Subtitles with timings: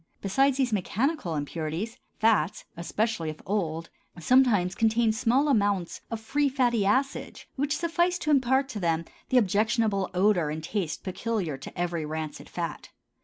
[0.19, 6.87] Besides these mechanical impurities, fats, especially if old, sometimes contain small amounts of free fatty
[6.87, 12.03] acids which suffice to impart to them the objectionable odor and taste peculiar to every
[12.03, 12.89] rancid fat.